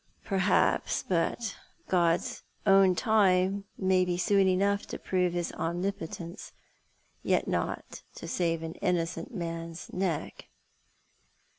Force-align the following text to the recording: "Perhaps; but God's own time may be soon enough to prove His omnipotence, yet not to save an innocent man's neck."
"Perhaps; 0.23 1.03
but 1.07 1.55
God's 1.87 2.41
own 2.65 2.95
time 2.95 3.65
may 3.77 4.03
be 4.03 4.17
soon 4.17 4.47
enough 4.47 4.87
to 4.87 4.97
prove 4.97 5.33
His 5.33 5.51
omnipotence, 5.51 6.53
yet 7.21 7.47
not 7.47 8.01
to 8.15 8.27
save 8.27 8.63
an 8.63 8.73
innocent 8.81 9.31
man's 9.31 9.93
neck." 9.93 10.47